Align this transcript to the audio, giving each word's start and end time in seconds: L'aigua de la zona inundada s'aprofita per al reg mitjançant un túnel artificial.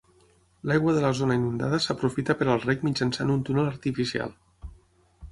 L'aigua 0.69 0.93
de 0.93 1.01
la 1.01 1.09
zona 1.17 1.35
inundada 1.39 1.79
s'aprofita 1.85 2.35
per 2.39 2.47
al 2.53 2.63
reg 2.63 2.81
mitjançant 2.87 3.33
un 3.35 3.43
túnel 3.51 3.69
artificial. 3.73 4.33